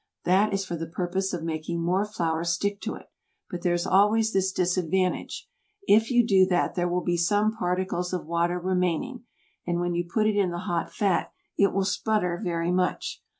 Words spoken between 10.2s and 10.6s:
it in the